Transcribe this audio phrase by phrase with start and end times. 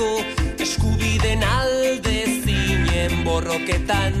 [0.00, 0.24] herriko
[0.58, 4.14] eskubiden alde zinen borroketan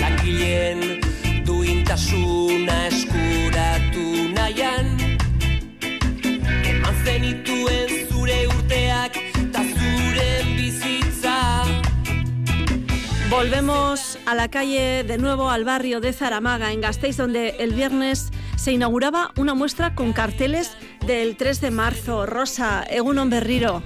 [0.00, 1.00] langileen
[1.46, 4.94] duintasuna eskuratu nahian
[6.64, 9.18] eman zenituen zure urteak
[9.52, 11.64] ta zuren bizitza.
[13.30, 18.30] Volvemos a la calle de nuevo al barrio de Zaramaga en Gasteiz donde el viernes
[18.56, 20.76] se inauguraba una muestra con carteles
[21.08, 22.26] del 3 de marzo.
[22.26, 23.82] Rosa, Egunon Berriro.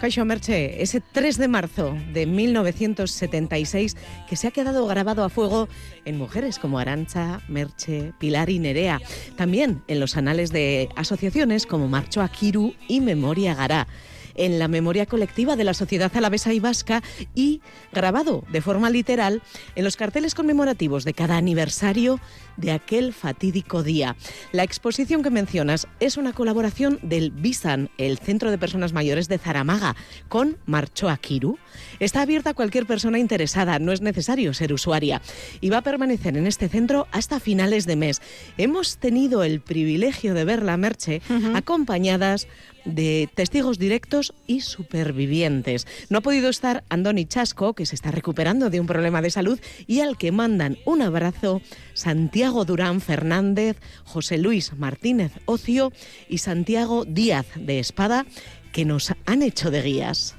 [0.00, 3.94] Caixo Merche, ese 3 de marzo de 1976
[4.26, 5.68] que se ha quedado grabado a fuego
[6.06, 9.02] en mujeres como Arancha, Merche, Pilar y Nerea,
[9.36, 13.86] también en los anales de asociaciones como Marcho Akiru y Memoria Gará
[14.34, 17.02] en la memoria colectiva de la sociedad alavesa y vasca
[17.34, 17.60] y
[17.92, 19.42] grabado de forma literal
[19.74, 22.20] en los carteles conmemorativos de cada aniversario
[22.60, 24.16] de aquel fatídico día.
[24.52, 29.38] La exposición que mencionas es una colaboración del BISAN, el Centro de Personas Mayores de
[29.38, 29.96] Zaramaga,
[30.28, 31.58] con Marcho Akiru.
[31.98, 35.22] Está abierta a cualquier persona interesada, no es necesario ser usuaria,
[35.60, 38.20] y va a permanecer en este centro hasta finales de mes.
[38.58, 41.22] Hemos tenido el privilegio de ver la merche
[41.54, 42.46] acompañadas
[42.84, 45.86] de testigos directos y supervivientes.
[46.08, 49.60] No ha podido estar Andoni Chasco, que se está recuperando de un problema de salud
[49.86, 51.60] y al que mandan un abrazo
[51.94, 55.92] Santiago Durán Fernández, José Luis Martínez Ocio
[56.28, 58.26] y Santiago Díaz de Espada,
[58.72, 60.36] que nos han hecho de guías.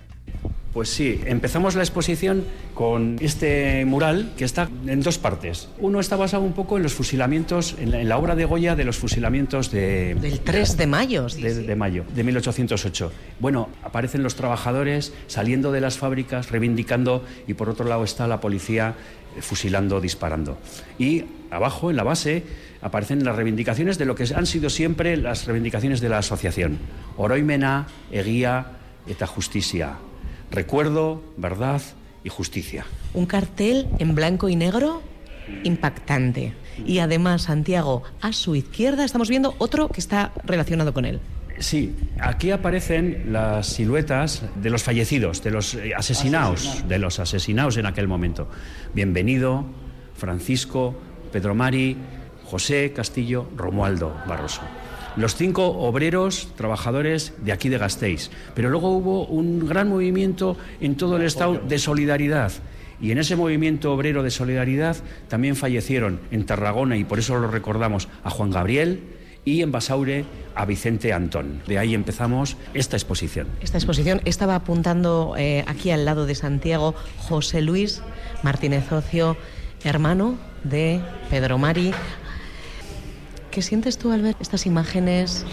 [0.73, 5.67] Pues sí, empezamos la exposición con este mural que está en dos partes.
[5.80, 8.77] Uno está basado un poco en los fusilamientos, en la, en la obra de Goya
[8.77, 10.15] de los fusilamientos de...
[10.15, 11.27] Del 3 de mayo.
[11.27, 13.11] De, de mayo, de 1808.
[13.42, 18.39] Bueno, aparecen los trabajadores saliendo de las fábricas, reivindicando, y por otro lado está la
[18.39, 18.95] policía
[19.36, 20.58] eh, fusilando, disparando.
[20.98, 22.43] Y abajo, en la base,
[22.81, 26.77] aparecen las reivindicaciones de lo que han sido siempre las reivindicaciones de la asociación.
[27.17, 28.67] Oroimena, eguía,
[29.05, 29.98] eta justicia
[30.52, 31.82] recuerdo, verdad
[32.23, 32.86] y justicia.
[33.14, 35.02] Un cartel en blanco y negro
[35.64, 36.54] impactante.
[36.86, 41.20] Y además, Santiago, a su izquierda estamos viendo otro que está relacionado con él.
[41.60, 47.78] Sí, aquí aparecen las siluetas de los fallecidos, de los eh, asesinados, de los asesinados
[47.78, 48.50] en aquel momento.
[48.95, 49.66] Bienvenido,
[50.16, 50.95] Francisco,
[51.32, 51.98] Pedro Mari,
[52.45, 54.61] José Castillo, Romualdo Barroso
[55.16, 58.30] los cinco obreros trabajadores de aquí de Gasteiz.
[58.55, 62.52] Pero luego hubo un gran movimiento en todo el Estado de solidaridad.
[63.02, 64.95] Y en ese movimiento obrero de solidaridad
[65.27, 69.02] también fallecieron en Tarragona, y por eso lo recordamos, a Juan Gabriel
[69.44, 71.61] y en Basaure a Vicente Antón.
[71.67, 73.48] De ahí empezamos esta exposición.
[73.61, 78.04] Esta exposición estaba apuntando eh, aquí al lado de Santiago José Luis
[78.43, 79.36] Martínez Ocio,
[79.83, 81.93] hermano de Pedro Mari.
[83.52, 85.45] ¿Qué sientes tú al ver estas imágenes?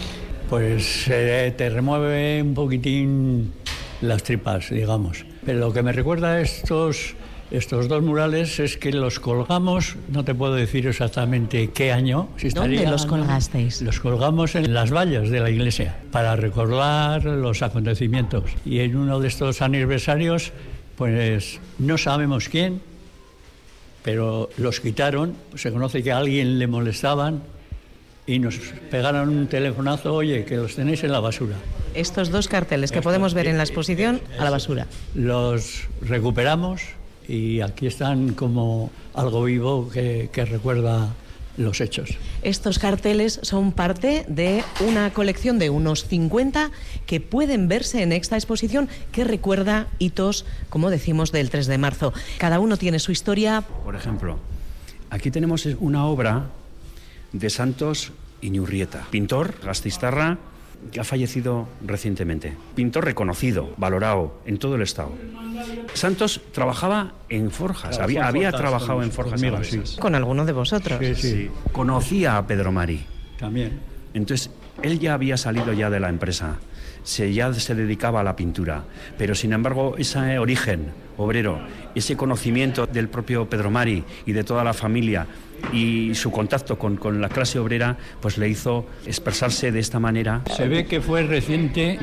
[0.49, 3.51] Pues eh, te remueve un poquitín
[3.99, 5.25] las tripas, digamos.
[5.45, 7.15] Pero lo que me recuerda a estos,
[7.51, 12.29] estos dos murales es que los colgamos, no te puedo decir exactamente qué año.
[12.37, 13.81] Si ¿Dónde los colgasteis?
[13.81, 18.45] Los colgamos en las vallas de la iglesia para recordar los acontecimientos.
[18.65, 20.53] Y en uno de estos aniversarios,
[20.95, 22.81] pues no sabemos quién,
[24.03, 25.35] pero los quitaron.
[25.55, 27.58] Se conoce que a alguien le molestaban
[28.29, 28.59] y nos
[28.91, 31.55] pegaron un telefonazo, oye, que los tenéis en la basura.
[31.95, 34.85] Estos dos carteles que podemos ver en la exposición, a la basura.
[35.15, 36.83] Los recuperamos
[37.27, 41.09] y aquí están como algo vivo que, que recuerda
[41.57, 42.11] los hechos.
[42.43, 46.69] Estos carteles son parte de una colección de unos 50
[47.07, 52.13] que pueden verse en esta exposición que recuerda hitos, como decimos, del 3 de marzo.
[52.37, 53.63] Cada uno tiene su historia.
[53.83, 54.37] Por ejemplo,
[55.09, 56.51] aquí tenemos una obra
[57.33, 58.11] de Santos
[58.41, 60.37] Iñurrieta, pintor gastistarra
[60.91, 62.55] que ha fallecido recientemente.
[62.75, 65.11] Pintor reconocido, valorado en todo el Estado.
[65.93, 69.41] Santos trabajaba en forjas, había, había trabajado en forjas.
[69.41, 69.81] Conmigo, sí.
[69.99, 70.99] Con alguno de vosotros.
[71.17, 71.49] Sí.
[71.73, 73.05] Conocía a Pedro Mari.
[73.37, 73.79] También.
[74.13, 74.49] Entonces,
[74.81, 76.57] él ya había salido ya de la empresa,
[77.03, 78.83] se, ya se dedicaba a la pintura,
[79.17, 81.59] pero sin embargo ese origen obrero,
[81.95, 85.27] ese conocimiento del propio Pedro Mari y de toda la familia
[85.73, 90.41] y su contacto con, con la clase obrera, pues le hizo expresarse de esta manera.
[90.55, 91.99] Se ve que fue reciente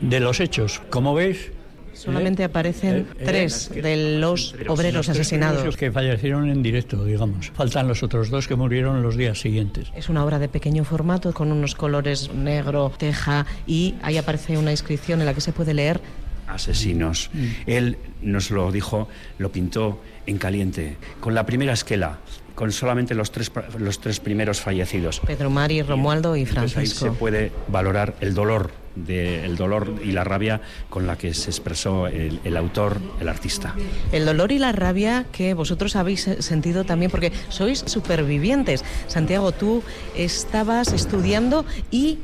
[0.00, 0.82] de los hechos.
[0.90, 1.52] Como veis,
[1.92, 5.76] Solamente aparecen Eh, eh, tres de los obreros los asesinados.
[5.76, 7.50] que fallecieron en directo, digamos.
[7.54, 9.88] Faltan los otros dos que murieron los días siguientes.
[9.94, 14.70] Es una obra de pequeño formato con unos colores negro, teja y ahí aparece una
[14.70, 16.00] inscripción en la que se puede leer
[16.48, 17.30] asesinos.
[17.66, 19.08] Él nos lo dijo,
[19.38, 22.18] lo pintó en caliente, con la primera esquela,
[22.54, 25.20] con solamente los tres, los tres primeros fallecidos.
[25.20, 27.18] Pedro Mari, Romualdo y Entonces ahí se Francisco.
[27.18, 32.40] puede valorar el dolor del dolor y la rabia con la que se expresó el,
[32.44, 33.74] el autor, el artista.
[34.12, 38.84] El dolor y la rabia que vosotros habéis sentido también, porque sois supervivientes.
[39.06, 39.82] Santiago, tú
[40.16, 42.18] estabas estudiando y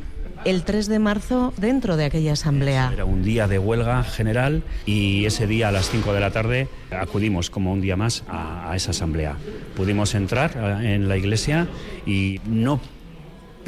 [0.44, 2.90] el 3 de marzo dentro de aquella asamblea.
[2.92, 6.68] Era un día de huelga general y ese día a las 5 de la tarde
[6.90, 9.36] acudimos como un día más a, a esa asamblea.
[9.76, 11.66] Pudimos entrar eh, en la iglesia
[12.06, 12.80] y no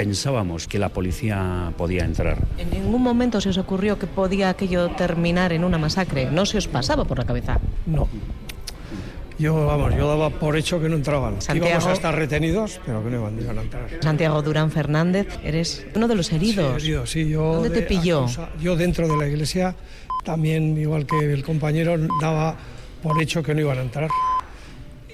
[0.04, 2.38] pensábamos que la policía podía entrar.
[2.56, 6.30] ¿En ningún momento se os ocurrió que podía aquello terminar en una masacre?
[6.30, 7.58] ¿No se os pasaba por la cabeza?
[7.84, 8.08] No.
[9.38, 11.42] Yo, vamos, yo daba por hecho que no entraban.
[11.42, 13.88] Santiago- Íbamos a estar retenidos, pero que no iban, a entrar.
[14.00, 16.80] Santiago Durán Fernández, eres uno de los heridos.
[16.80, 18.24] Sí, herido, sí, yo ¿Dónde te pilló?
[18.58, 19.76] yo dentro de la iglesia
[20.24, 22.56] también, igual que el compañero, daba
[23.02, 24.08] por hecho que no iban a entrar.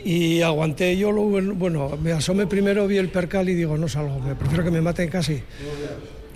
[0.05, 4.21] Y aguanté yo, lo, bueno, me asomé primero, vi el percal y digo, no salgo,
[4.21, 5.43] me prefiero que me maten casi.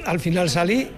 [0.05, 0.89] Al final salí,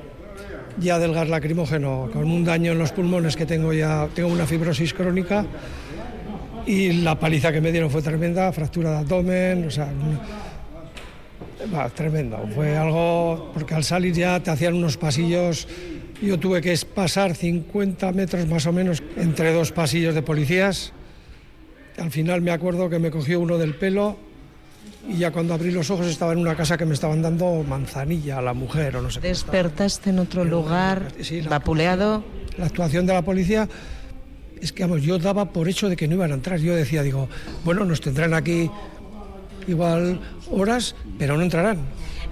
[0.79, 4.94] ya del lacrimógeno, con un daño en los pulmones que tengo ya, tengo una fibrosis
[4.94, 5.44] crónica
[6.67, 9.88] y la paliza que me dieron fue tremenda, fractura de abdomen, o sea,
[11.94, 12.38] tremendo.
[12.55, 15.67] Fue algo, porque al salir ya te hacían unos pasillos,
[16.20, 20.93] yo tuve que pasar 50 metros más o menos entre dos pasillos de policías.
[21.99, 24.17] Al final me acuerdo que me cogió uno del pelo
[25.09, 28.39] y ya cuando abrí los ojos estaba en una casa que me estaban dando manzanilla
[28.39, 29.29] a la mujer o no sé qué.
[29.29, 32.25] Despertaste en otro lugar, Sí, la- vapuleado.
[32.59, 33.69] La actuación de la policía
[34.61, 36.59] es que, vamos, yo daba por hecho de que no iban a entrar.
[36.61, 37.29] Yo decía, digo,
[37.65, 38.71] bueno, nos tendrán aquí
[39.67, 41.79] igual horas, pero no entrarán.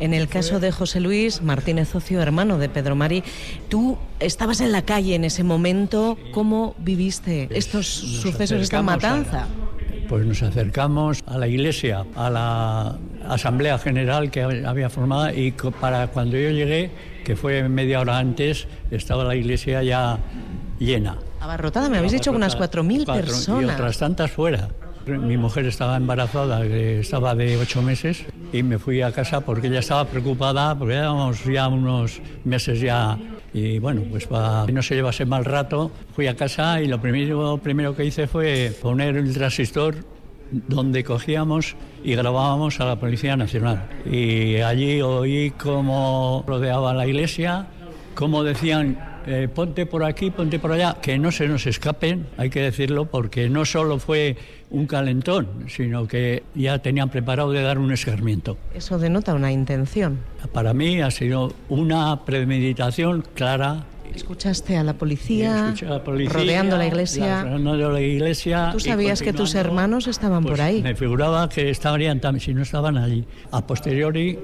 [0.00, 3.22] En el caso de José Luis Martínez Ocio, hermano de Pedro Mari,
[3.68, 6.16] tú estabas en la calle en ese momento.
[6.32, 9.46] ¿Cómo viviste estos sucesos, esta matanza?
[10.08, 12.98] pues nos acercamos a la iglesia, a la
[13.28, 16.90] asamblea general que había formada y para cuando yo llegué,
[17.24, 20.18] que fue media hora antes, estaba la iglesia ya
[20.80, 21.16] llena.
[21.38, 23.74] Abarrotada, me habéis dicho que unas 4.000 Cuatro- Y personas.
[23.76, 24.70] otras tantas fuera.
[25.06, 29.68] Mi mujer estaba embarazada, que estaba de ocho meses, y me fui a casa porque
[29.68, 33.18] ella estaba preocupada, porque llevábamos ya unos meses ya.
[33.52, 37.00] Y bueno, pues para que no se llevase mal rato, fui a casa y lo
[37.00, 39.96] primero, primero que hice fue poner el transistor
[40.50, 43.88] donde cogíamos y grabábamos a la Policía Nacional.
[44.04, 47.66] Y allí oí cómo rodeaba la iglesia,
[48.14, 52.50] cómo decían, eh, ponte por aquí, ponte por allá, que no se nos escapen, hay
[52.50, 54.36] que decirlo, porque no solo fue
[54.70, 58.56] un calentón, sino que ya tenían preparado de dar un escarmiento.
[58.74, 60.18] Eso denota una intención.
[60.52, 63.84] Para mí ha sido una premeditación clara.
[64.14, 67.42] Escuchaste a la policía, Escuché a la policía, rodeando la iglesia.
[67.42, 70.82] rodeando la iglesia Tú sabías que tus hermanos estaban pues, por ahí.
[70.82, 73.24] Me figuraba que estarían también, si no estaban allí.
[73.50, 74.38] A posteriori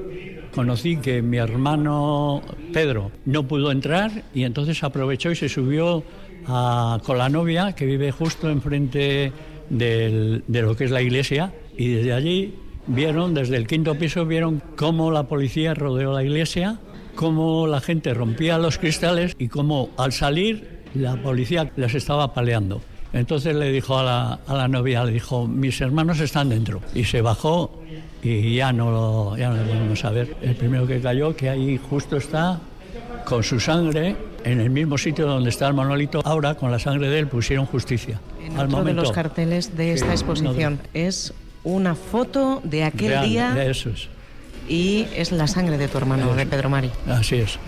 [0.54, 2.42] conocí que mi hermano
[2.72, 6.02] Pedro no pudo entrar y entonces aprovechó y se subió
[6.46, 9.32] a- con la novia que vive justo enfrente
[9.68, 12.54] del- de lo que es la iglesia y desde allí
[12.86, 16.78] vieron, desde el quinto piso, vieron cómo la policía rodeó la iglesia,
[17.16, 22.80] cómo la gente rompía los cristales y cómo al salir la policía les estaba paleando.
[23.12, 26.80] Entonces le dijo a la, a la novia, le dijo, mis hermanos están dentro.
[26.94, 27.82] Y se bajó
[28.22, 30.36] y ya no lo, ya no a ver.
[30.42, 32.60] El primero que cayó, que ahí justo está,
[33.24, 37.08] con su sangre, en el mismo sitio donde está el monolito, ahora con la sangre
[37.08, 38.20] de él pusieron justicia.
[38.44, 39.02] En Al otro de momento.
[39.02, 41.32] los carteles de esta de- exposición es
[41.64, 44.08] una foto de aquel Real, día Eso es,
[44.68, 46.90] y es la sangre de tu hermano, de Pedro Mari.
[47.08, 47.58] así es.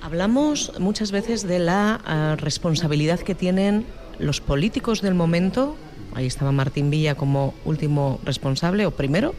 [0.00, 3.84] Hablamos muchas veces de la ah, responsabilidad que tienen
[4.18, 5.76] los políticos del momento.
[6.14, 9.34] Ahí estaba Martín Villa como último responsable o primero.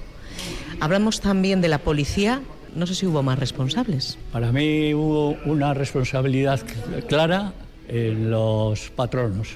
[0.79, 2.41] Hablamos también de la policía.
[2.75, 4.17] No sé si hubo más responsables.
[4.31, 7.53] Para mí hubo una responsabilidad cl- clara
[7.87, 9.55] en los patronos,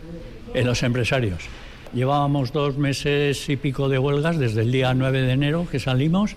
[0.54, 1.44] en los empresarios.
[1.94, 6.32] Llevábamos dos meses y pico de huelgas desde el día 9 de enero que salimos,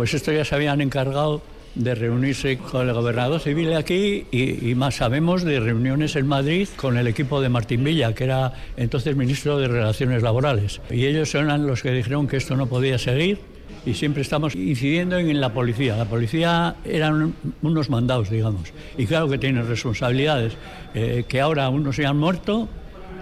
[0.00, 1.42] pues esto ya se habían encargado
[1.74, 6.96] de reunirse con el gobernador civil aquí y, más sabemos de reuniones en Madrid con
[6.96, 10.80] el equipo de Martín Villa, que era entonces ministro de Relaciones Laborales.
[10.90, 13.40] Y ellos eran los que dijeron que esto no podía seguir
[13.84, 15.98] y siempre estamos incidiendo en la policía.
[15.98, 20.54] La policía eran unos mandados, digamos, y claro que tienen responsabilidades,
[20.94, 22.70] eh, que ahora unos se han muerto,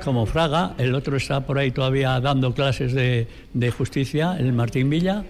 [0.05, 4.89] como Fraga, el otro está por ahí todavía dando clases de, de justicia, el Martín
[4.89, 5.25] Villa,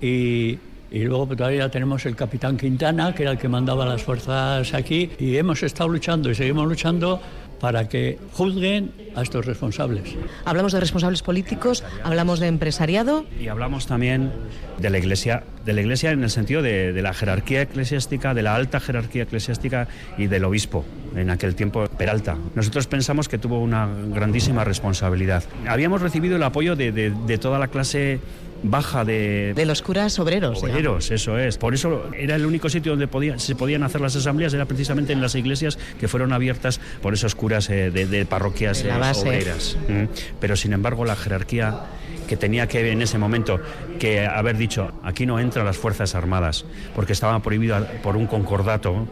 [0.00, 0.58] y,
[0.92, 5.10] y luego todavía tenemos el capitán Quintana, que era el que mandaba las fuerzas aquí,
[5.18, 7.20] y hemos estado luchando y seguimos luchando
[7.60, 10.16] para que juzguen a estos responsables.
[10.44, 13.24] Hablamos de responsables políticos, hablamos de empresariado.
[13.40, 14.32] Y hablamos también
[14.78, 18.42] de la Iglesia, de la Iglesia en el sentido de, de la jerarquía eclesiástica, de
[18.42, 19.86] la alta jerarquía eclesiástica
[20.18, 20.84] y del obispo,
[21.14, 22.36] en aquel tiempo Peralta.
[22.56, 25.44] Nosotros pensamos que tuvo una grandísima responsabilidad.
[25.68, 28.18] Habíamos recibido el apoyo de, de- de toda la clase
[28.62, 30.56] baja de, De los curas obreros.
[30.60, 30.72] digamos.
[30.74, 31.58] Obreros, eso es.
[31.58, 35.12] Por eso era el único sitio donde podía- se podían hacer las asambleas, era precisamente
[35.12, 38.92] en las iglesias que fueron abiertas por esos curas eh, de, de parroquias De eh,
[39.16, 39.76] obreras.
[39.88, 40.04] Mm.
[40.40, 41.80] Pero sin embargo la jerarquía
[42.28, 43.60] que tenía que en ese momento
[43.98, 46.64] que haber dicho aquí no entran las fuerzas armadas
[46.94, 49.06] porque estaba prohibido por un concordato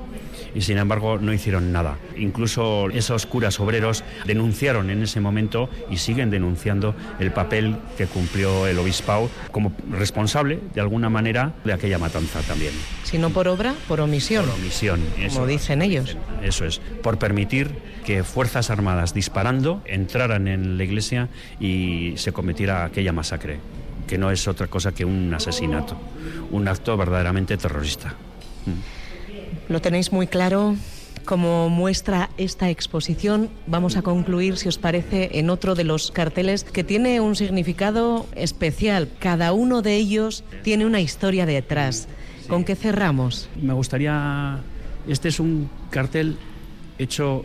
[0.54, 1.98] y sin embargo no hicieron nada.
[2.16, 8.66] Incluso esos curas obreros denunciaron en ese momento y siguen denunciando el papel que cumplió
[8.66, 12.72] el obispado como responsable de alguna manera de aquella matanza también.
[13.04, 14.46] Si no por obra, por omisión.
[14.46, 15.00] Por omisión.
[15.18, 16.16] eso Como dicen ellos.
[16.42, 17.70] Eso es, por permitir
[18.04, 21.28] que fuerzas armadas disparando entraran en la iglesia
[21.58, 23.58] y se cometiera aquella masacre,
[24.06, 25.96] que no es otra cosa que un asesinato,
[26.50, 28.14] un acto verdaderamente terrorista.
[29.70, 30.74] Lo tenéis muy claro.
[31.24, 36.64] Como muestra esta exposición, vamos a concluir, si os parece, en otro de los carteles
[36.64, 39.08] que tiene un significado especial.
[39.20, 42.08] Cada uno de ellos tiene una historia detrás.
[42.48, 43.48] ¿Con qué cerramos?
[43.62, 44.58] Me gustaría,
[45.06, 46.36] este es un cartel
[46.98, 47.44] hecho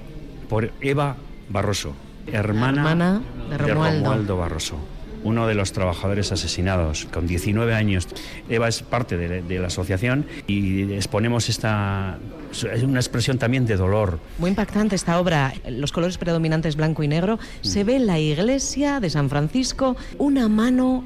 [0.50, 1.18] por Eva
[1.50, 1.94] Barroso,
[2.26, 4.38] hermana, hermana de Romualdo.
[4.38, 4.78] Barroso,
[5.26, 8.08] uno de los trabajadores asesinados con 19 años.
[8.48, 12.20] Eva es parte de, de la asociación y exponemos esta,
[12.72, 15.52] es una expresión también de dolor, Muy impactante esta obra.
[15.68, 17.40] Los colores predominantes blanco y negro.
[17.62, 21.04] Se ve en la iglesia de San Francisco una mano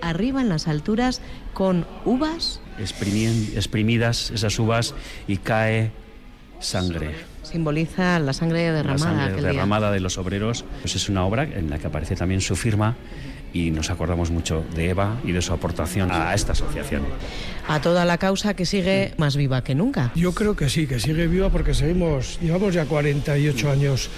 [0.00, 1.20] arriba en las alturas
[1.52, 2.60] con uvas.
[2.78, 4.94] exprimien- exprimidas esas uvas
[5.28, 5.92] y cae
[6.60, 7.10] sangre.
[7.42, 9.52] Simboliza la sangre La derramada sangre aquel día.
[9.52, 10.64] derramada de los obreros.
[10.82, 12.96] Pues es una obra en la que aparece también su firma
[13.52, 17.02] y nos acordamos mucho de Eva y de su aportación a esta asociación.
[17.68, 20.12] A toda la causa que sigue más viva que nunca.
[20.14, 24.10] Yo creo que sí, que sigue viva porque seguimos, llevamos ya 48 años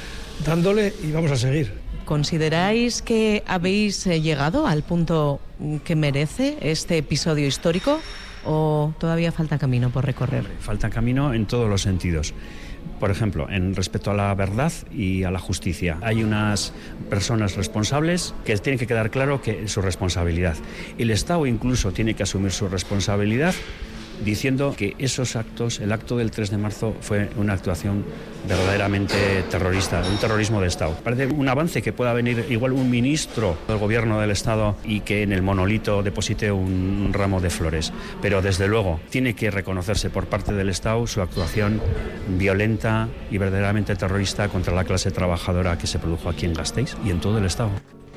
[0.45, 1.73] dándole y vamos a seguir.
[2.05, 5.41] ¿Consideráis que habéis eh, llegado al punto
[5.85, 8.01] que merece este episodio histórico
[8.45, 10.45] o todavía falta camino por recorrer?
[10.61, 12.35] Falta camino en todos los sentidos.
[13.03, 15.99] Por ejemplo, en respecto a la verdad y a la justicia.
[16.03, 16.73] Hay unas
[17.11, 20.55] personas responsables que tienen que quedar claro que su responsabilidad.
[20.99, 23.57] El Estado incluso tiene que asumir su responsabilidad
[24.25, 28.05] diciendo que esos actos, el acto del 3 de marzo fue una actuación
[28.49, 30.97] verdaderamente terrorista, un terrorismo de Estado.
[31.03, 35.23] Parece un avance que pueda venir igual un ministro del gobierno del Estado y que
[35.23, 40.27] en el monolito deposite un, ramo de flores, pero desde luego tiene que reconocerse por
[40.27, 41.81] parte del Estado su actuación
[42.39, 47.11] violenta y verdaderamente terrorista contra la clase trabajadora que se produjo aquí en Gasteiz y
[47.11, 47.71] en todo el Estado.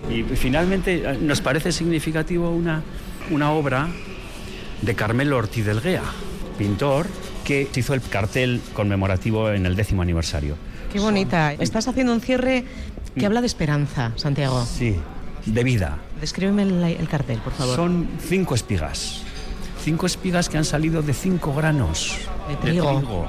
[0.10, 2.84] Y finalmente eh, nos parece significativo una,
[3.32, 3.90] una obra
[4.82, 6.04] de Carmelo Ortiz del Guea,
[6.58, 7.08] pintor
[7.44, 10.56] que hizo el cartel conmemorativo en el décimo aniversario.
[10.92, 11.54] Qué bonita.
[11.54, 12.66] Estás haciendo un cierre
[13.18, 14.66] que habla de esperanza, Santiago.
[14.66, 14.96] Sí,
[15.46, 15.98] de vida.
[16.20, 17.76] Descríbeme el, el cartel, por favor.
[17.76, 19.22] Son cinco espigas.
[19.84, 22.18] Cinco espigas que han salido de cinco granos
[22.50, 23.28] De trigo.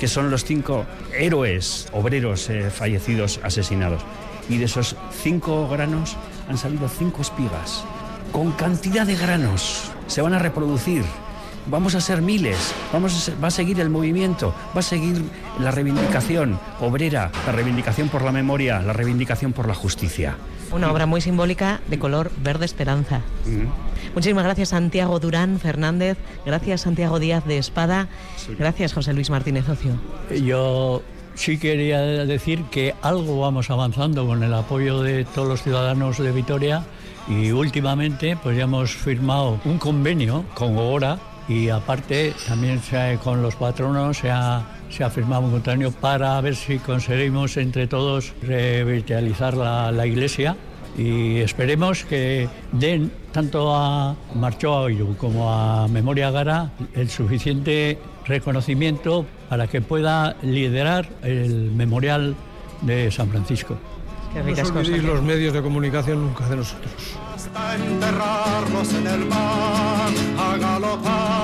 [0.00, 0.84] que son los cinco
[1.16, 4.02] héroes obreros eh, fallecidos, asesinados.
[4.48, 6.16] Y de esos cinco granos
[6.48, 7.84] han salido cinco espigas.
[8.32, 9.92] Con cantidad de granos.
[10.06, 11.02] Se van a reproducir.
[11.66, 12.74] Vamos a ser miles.
[12.92, 14.54] Vamos a ser- va a seguir el movimiento.
[14.76, 15.22] Va a seguir
[15.58, 20.36] la reivindicación obrera, la reivindicación por la memoria, la reivindicación por la justicia.
[20.72, 23.22] Una obra muy simbólica de color verde esperanza.
[24.14, 28.08] Muchísimas gracias Santiago Durán Fernández, gracias Santiago Díaz de Espada,
[28.58, 29.92] gracias José Luis Martínez Ocio.
[30.44, 31.02] Yo
[31.34, 36.30] sí quería decir que algo vamos avanzando con el apoyo de todos los ciudadanos de
[36.32, 36.84] Vitoria
[37.28, 42.80] y últimamente pues ya hemos firmado un convenio con Gogora y aparte también
[43.22, 47.86] con los patronos se ha, se ha firmado un convenio para ver si conseguimos entre
[47.86, 50.56] todos revitalizar la, la iglesia
[50.96, 54.88] y esperemos que den tanto a Marchoa
[55.18, 62.36] como a Memoria Gara el suficiente reconocimiento para que pueda liderar el memorial
[62.82, 63.76] de San Francisco.
[64.34, 65.02] Qué No os cosas.
[65.04, 66.92] los medios de comunicación nunca de nosotros.
[67.34, 71.43] hasta enterrarlos en el mar, a galopar, a galopar.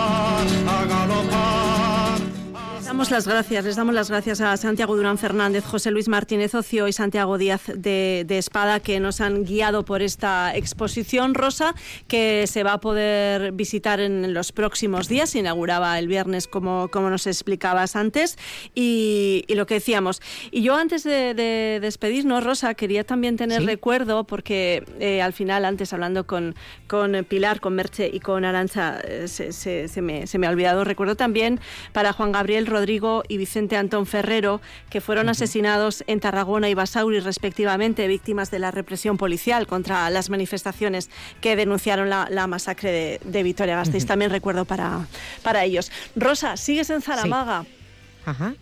[2.91, 6.89] Damos las gracias, les damos las gracias a Santiago Durán Fernández, José Luis Martínez Ocio
[6.89, 11.77] y Santiago Díaz de, Espada que nos han guiado por esta exposición rosa
[12.09, 15.31] que se va a poder visitar en los próximos días.
[15.31, 18.37] Se inauguraba el viernes, como, como nos explicabas antes.
[18.75, 20.21] Y, lo que decíamos.
[20.51, 25.93] Y yo antes de, despedirnos, Rosa, quería también tener recuerdo, porque eh, al final, antes
[25.93, 26.57] hablando con,
[26.89, 31.15] con Pilar, con Merche y con Arancha, eh, se, me, se me ha olvidado, recuerdo
[31.15, 31.61] también
[31.93, 37.21] para Juan Gabriel Rodrigo y Vicente Antón Ferrero, que fueron asesinados en Tarragona y Basauri,
[37.21, 41.11] respectivamente, víctimas de la represión policial contra las manifestaciones
[41.43, 44.07] que denunciaron la, masacre de, Vitoria-Gasteiz.
[44.07, 45.07] También recuerdo para,
[45.43, 45.93] para ellos.
[46.17, 47.67] Rosa, ¿sigues en Zaramaga?
[48.25, 48.55] Ajá.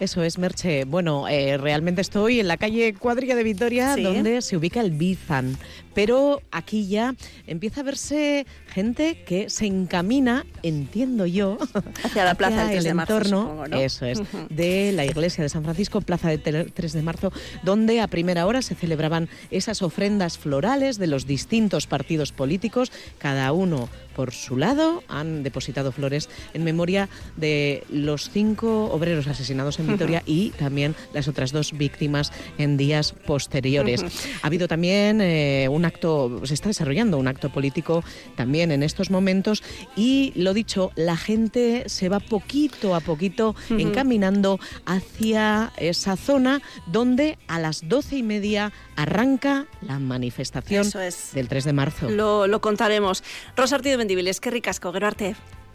[0.00, 0.84] Eso es, Merche.
[0.84, 5.56] Bueno, eh, realmente estoy en la calle Cuadrilla de Vitoria, donde se ubica el Bizan.
[5.94, 7.14] Pero aquí ya
[7.46, 11.56] empieza a verse gente que se encamina, entiendo yo,
[12.02, 14.20] hacia la plaza del 3 de marzo, entorno, eso es,
[14.50, 17.32] de la iglesia de San Francisco, plaza del 3 de marzo,
[17.62, 23.52] donde a primera hora se celebraban esas ofrendas florales de los distintos partidos políticos, cada
[23.52, 29.88] uno por su lado, han depositado flores en memoria de los cinco obreros asesinados en
[29.88, 34.04] Vitoria y también las otras dos víctimas en días posteriores.
[34.42, 38.04] Ha habido también eh, un acto, se está desarrollando un acto político
[38.36, 39.62] también en estos momentos
[39.96, 47.38] y lo dicho, la gente se va poquito a poquito encaminando hacia esa zona donde
[47.48, 50.88] a las doce y media arranca la manifestación
[51.32, 52.10] del 3 de marzo.
[52.10, 53.22] Lo, lo contaremos.
[53.56, 53.98] Rosa Artido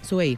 [0.01, 0.37] Zuei.